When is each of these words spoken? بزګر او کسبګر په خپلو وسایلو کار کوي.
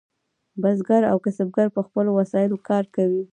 بزګر 0.61 1.03
او 1.11 1.17
کسبګر 1.25 1.67
په 1.75 1.81
خپلو 1.87 2.09
وسایلو 2.19 2.57
کار 2.69 2.83
کوي. 2.95 3.23